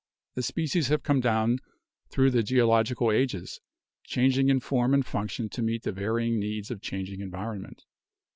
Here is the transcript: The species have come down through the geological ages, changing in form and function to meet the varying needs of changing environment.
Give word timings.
The 0.33 0.41
species 0.41 0.87
have 0.87 1.03
come 1.03 1.19
down 1.19 1.59
through 2.09 2.31
the 2.31 2.41
geological 2.41 3.11
ages, 3.11 3.61
changing 4.03 4.49
in 4.49 4.59
form 4.59 4.95
and 4.95 5.05
function 5.05 5.47
to 5.49 5.61
meet 5.61 5.83
the 5.83 5.91
varying 5.91 6.39
needs 6.39 6.71
of 6.71 6.81
changing 6.81 7.21
environment. 7.21 7.85